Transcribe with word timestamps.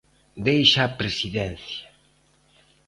Deixa 0.47 0.79
a 0.85 0.93
presidencia. 0.99 1.87